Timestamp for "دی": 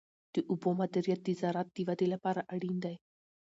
2.85-2.95